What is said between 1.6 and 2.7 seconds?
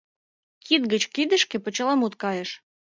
почеламут кайыш.